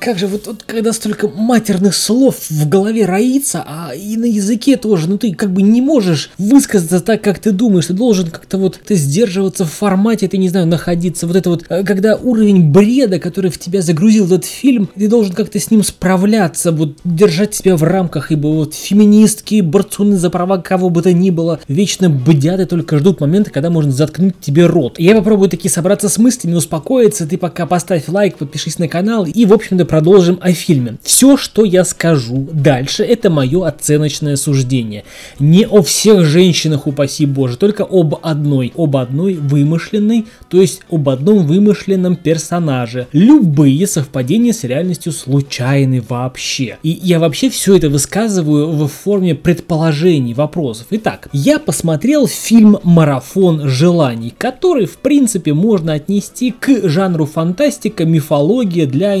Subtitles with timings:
[0.00, 4.76] как же вот, вот когда столько матерных слов в голове роится, а и на языке
[4.76, 8.58] тоже, ну ты как бы не можешь высказаться так, как ты думаешь, ты должен как-то
[8.58, 12.70] вот ты сдерживаться в формате, ты не знаю, находиться, вот это вот, э, когда уровень
[12.70, 17.54] бреда, который в тебя загрузил этот фильм, ты должен как-то с ним справляться, вот держать
[17.54, 22.08] себя в рамках, ибо вот феминистки, борцуны за права кого бы то ни было, вечно
[22.08, 24.98] бдят и только ждут момента, когда можно заткнуть тебе рот.
[24.98, 29.44] Я попробую таки собраться с мыслями, успокоиться, ты пока поставь лайк, подпишись на канал и,
[29.44, 30.98] в общем-то, продолжим о фильме.
[31.02, 35.04] Все, что я скажу дальше, это мое оценочное суждение.
[35.40, 41.08] Не о всех женщинах, упаси боже, только об одной, об одной вымышленной, то есть об
[41.08, 43.08] одном вымышленном персонаже.
[43.12, 46.78] Любые совпадения с реальностью случайны вообще.
[46.82, 50.88] И я вообще все это высказываю в форме предположений, вопросов.
[50.90, 58.86] Итак, я посмотрел фильм «Марафон желаний», который, в принципе, можно отнести к жанру фантастика, мифология
[58.86, 59.16] для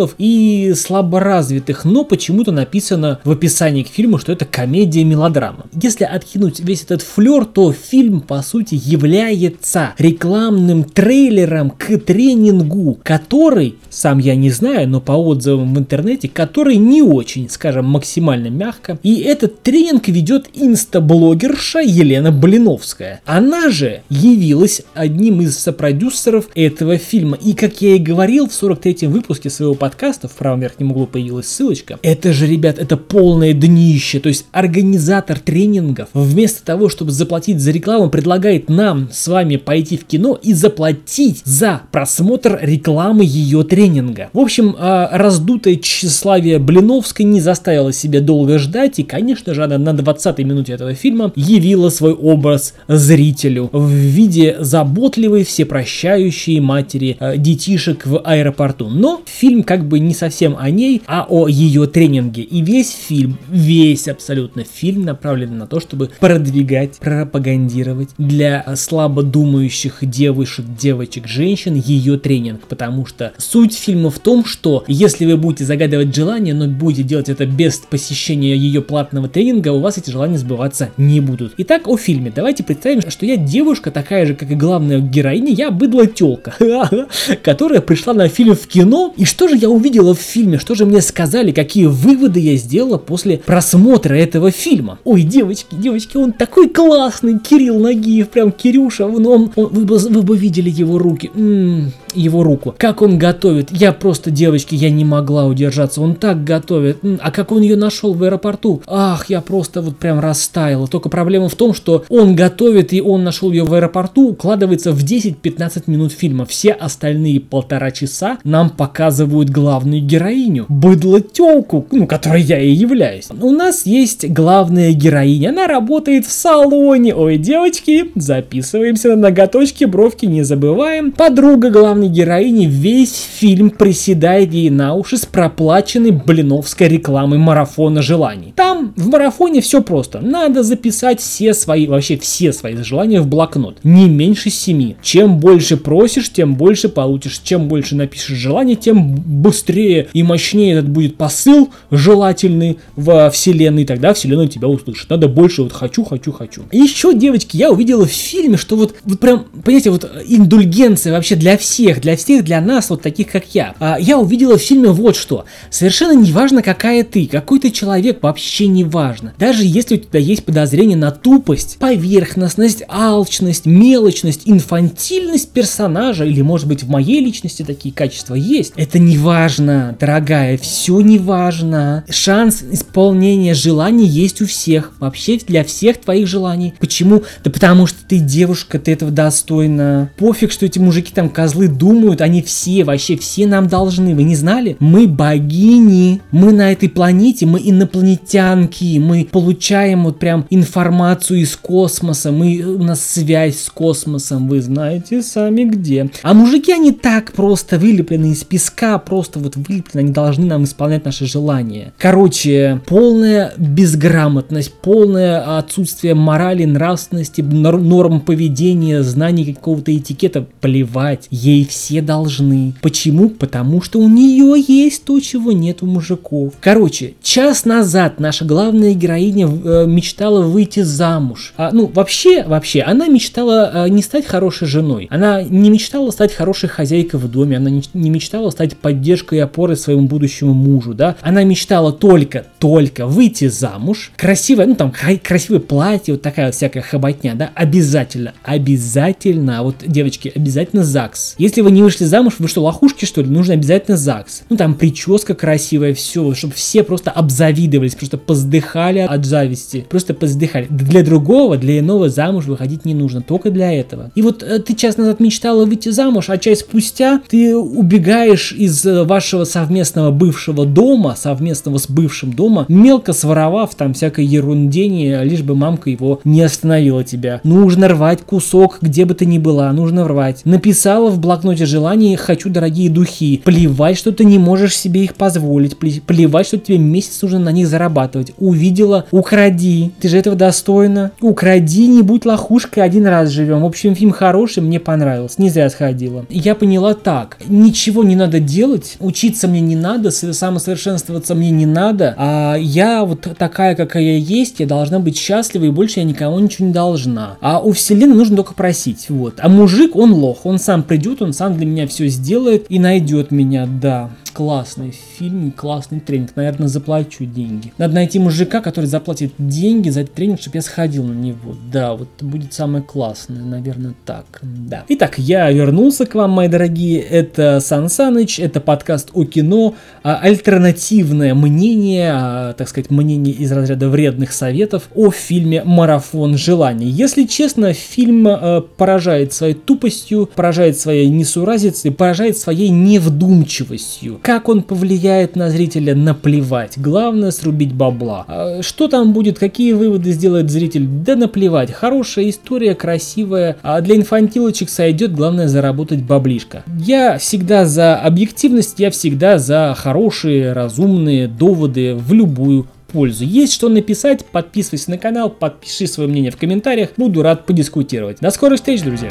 [0.00, 5.66] инфантилов и слаборазвитых, но почему-то написано в описании к фильму, что это комедия-мелодрама.
[5.80, 13.76] Если откинуть весь этот флер, то фильм, по сути, является рекламным трейлером к тренингу, который,
[13.88, 18.98] сам я не знаю, но по отзывам в интернете, который не очень, скажем, максимально мягко.
[19.02, 23.20] И этот тренинг ведет инстаблогерша Елена Блиновская.
[23.24, 27.36] Она же явилась одним из сопродюсеров этого фильма.
[27.42, 29.89] И, как я и говорил в 43-м выпуске своего подкаста,
[30.28, 34.20] в правом верхнем углу появилась ссылочка, это же, ребят, это полное днище.
[34.20, 39.96] То есть организатор тренингов вместо того, чтобы заплатить за рекламу, предлагает нам с вами пойти
[39.96, 44.30] в кино и заплатить за просмотр рекламы ее тренинга.
[44.32, 49.78] В общем, а, раздутое тщеславие Блиновской не заставило себя долго ждать, и, конечно же, она
[49.78, 57.36] на 20-й минуте этого фильма явила свой образ зрителю в виде заботливой, всепрощающей матери э,
[57.36, 58.88] детишек в аэропорту.
[58.88, 62.42] Но фильм как бы не совсем о ней, а о ее тренинге.
[62.42, 69.98] И весь фильм, весь абсолютно фильм направлен на то, чтобы продвигать, пропагандировать для слабо думающих
[70.02, 72.66] девушек, девочек, женщин ее тренинг.
[72.68, 77.28] Потому что суть фильма в том, что если вы будете загадывать желания, но будете делать
[77.28, 81.54] это без посещения ее платного тренинга, у вас эти желания сбываться не будут.
[81.58, 82.32] Итак, о фильме.
[82.34, 86.54] Давайте представим, что я девушка такая же, как и главная героиня, я быдло телка,
[87.42, 89.14] которая пришла на фильм в кино.
[89.16, 90.58] И что же я увидела в фильме?
[90.58, 91.52] Что же мне сказали?
[91.52, 94.98] Какие выводы я сделала после просмотра этого фильма?
[95.04, 100.22] Ой, девочки, девочки, он такой классный, Кирилл Нагиев, прям Кирюша, он, он, вы, бы, вы
[100.22, 101.30] бы видели его руки.
[101.34, 102.74] М-м, его руку.
[102.76, 103.70] Как он готовит.
[103.70, 106.00] Я просто, девочки, я не могла удержаться.
[106.00, 106.98] Он так готовит.
[107.20, 108.82] А как он ее нашел в аэропорту?
[108.86, 110.86] Ах, я просто вот прям растаяла.
[110.86, 115.02] Только проблема в том, что он готовит и он нашел ее в аэропорту, укладывается в
[115.02, 116.44] 10-15 минут фильма.
[116.44, 120.66] Все остальные полтора часа нам показывают главную героиню.
[120.68, 123.28] Быдло телку, ну, которой я и являюсь.
[123.30, 125.50] У нас есть главная героиня.
[125.50, 127.14] Она работает в салоне.
[127.14, 131.12] Ой, девочки, записываемся на ноготочки, бровки не забываем.
[131.12, 138.00] Подруга главной главной героини весь фильм приседает ей на уши с проплаченной блиновской рекламой марафона
[138.00, 138.54] желаний.
[138.56, 140.20] Там в марафоне все просто.
[140.20, 143.78] Надо записать все свои, вообще все свои желания в блокнот.
[143.84, 144.96] Не меньше семи.
[145.02, 147.40] Чем больше просишь, тем больше получишь.
[147.42, 153.84] Чем больше напишешь желание, тем быстрее и мощнее этот будет посыл желательный во вселенной.
[153.84, 155.10] Тогда вселенная тебя услышит.
[155.10, 156.62] Надо больше вот хочу, хочу, хочу.
[156.72, 161.58] Еще, девочки, я увидела в фильме, что вот, вот прям, понимаете, вот индульгенция вообще для
[161.58, 163.74] всех всех, для всех, для нас, вот таких как я.
[163.80, 165.44] А, я увидела в фильме вот что.
[165.70, 169.34] Совершенно не важно, какая ты, какой ты человек, вообще не важно.
[169.38, 176.68] Даже если у тебя есть подозрение на тупость, поверхностность, алчность, мелочность, инфантильность персонажа, или может
[176.68, 182.04] быть в моей личности такие качества есть, это не важно, дорогая, все не важно.
[182.08, 186.74] Шанс исполнения желаний есть у всех, вообще для всех твоих желаний.
[186.78, 187.22] Почему?
[187.42, 190.10] Да потому что ты девушка, ты этого достойна.
[190.16, 194.14] Пофиг, что эти мужики там козлы думают, они все, вообще все нам должны.
[194.14, 194.76] Вы не знали?
[194.78, 196.20] Мы богини.
[196.30, 198.98] Мы на этой планете, мы инопланетянки.
[198.98, 202.30] Мы получаем вот прям информацию из космоса.
[202.30, 204.46] Мы, у нас связь с космосом.
[204.46, 206.10] Вы знаете сами где.
[206.22, 210.00] А мужики, они так просто вылеплены из песка, просто вот вылеплены.
[210.02, 211.94] Они должны нам исполнять наши желания.
[211.98, 220.46] Короче, полная безграмотность, полное отсутствие морали, нравственности, норм поведения, знаний какого-то этикета.
[220.60, 221.26] Плевать.
[221.30, 222.74] Ей все должны.
[222.82, 223.30] Почему?
[223.30, 226.54] Потому что у нее есть то, чего нет у мужиков.
[226.60, 231.54] Короче, час назад наша главная героиня э, мечтала выйти замуж.
[231.56, 235.06] А, ну, вообще, вообще, она мечтала э, не стать хорошей женой.
[235.10, 237.56] Она не мечтала стать хорошей хозяйкой в доме.
[237.56, 241.16] Она не, не мечтала стать поддержкой и опорой своему будущему мужу, да.
[241.22, 246.82] Она мечтала только, только выйти замуж, красивое, ну там красивое платье, вот такая вот всякая
[246.82, 251.36] хоботня, да, обязательно, обязательно, вот девочки, обязательно ЗАГС.
[251.38, 253.28] Если вы не вышли замуж, вы что, лохушки что ли?
[253.28, 254.42] Нужно обязательно ЗАГС.
[254.50, 260.66] Ну там прическа красивая, все, чтобы все просто обзавидовались, просто поздыхали от зависти, просто поздыхали.
[260.70, 264.10] Для другого, для иного замуж выходить не нужно, только для этого.
[264.14, 268.84] И вот э, ты час назад мечтала выйти замуж, а часть спустя ты убегаешь из
[268.84, 275.42] э, вашего совместного бывшего дома, совместного с бывшим дома, мелко своровав там всякой ерундение, лишь
[275.42, 277.40] бы мамка его не остановила тебя.
[277.44, 280.42] Нужно рвать кусок, где бы ты ни была, нужно рвать.
[280.44, 281.18] Написала в
[281.50, 283.42] блокноте желание «хочу дорогие духи».
[283.44, 287.66] Плевать, что ты не можешь себе их позволить, плевать, что тебе месяц нужно на них
[287.66, 288.32] зарабатывать.
[288.38, 289.90] Увидела, укради.
[290.00, 291.10] Ты же этого достойна.
[291.20, 293.62] Укради, не будь лохушкой, один раз живем.
[293.62, 295.42] В общем, фильм хороший, мне понравился.
[295.42, 296.24] Не зря сходила.
[296.28, 297.38] Я поняла так.
[297.48, 303.26] Ничего не надо делать, учиться мне не надо, самосовершенствоваться мне не надо, а я вот
[303.36, 307.36] такая, какая я есть, я должна быть счастлива, и больше я никому ничего не должна.
[307.40, 309.34] А у вселенной нужно только просить, вот.
[309.38, 313.30] А мужик, он лох, он сам придет, он сам для меня все сделает и найдет
[313.30, 314.10] меня, да
[314.40, 316.30] классный фильм, классный тренинг.
[316.34, 317.74] Наверное, заплачу деньги.
[317.76, 321.54] Надо найти мужика, который заплатит деньги за этот тренинг, чтобы я сходил на него.
[321.70, 324.24] Да, вот будет самое классное, наверное, так.
[324.40, 324.84] Да.
[324.88, 327.00] Итак, я вернулся к вам, мои дорогие.
[327.00, 333.52] Это Сан Саныч, это подкаст о кино, а, альтернативное мнение, а, так сказать, мнение из
[333.52, 336.88] разряда вредных советов о фильме «Марафон желаний».
[336.88, 344.62] Если честно, фильм а, поражает своей тупостью, поражает своей несуразицей, поражает своей невдумчивостью как он
[344.62, 346.74] повлияет на зрителя, наплевать.
[346.78, 348.24] Главное срубить бабла.
[348.28, 351.72] А что там будет, какие выводы сделает зритель, да наплевать.
[351.72, 356.62] Хорошая история, красивая, а для инфантилочек сойдет, главное заработать баблишко.
[356.78, 363.24] Я всегда за объективность, я всегда за хорошие, разумные доводы в любую пользу.
[363.24, 368.18] Есть что написать, подписывайся на канал, подпиши свое мнение в комментариях, буду рад подискутировать.
[368.20, 369.10] До скорых встреч, друзья!